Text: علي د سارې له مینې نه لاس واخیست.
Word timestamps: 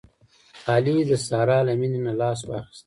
علي 0.71 0.97
د 1.09 1.11
سارې 1.27 1.59
له 1.67 1.73
مینې 1.79 1.99
نه 2.05 2.13
لاس 2.21 2.39
واخیست. 2.47 2.79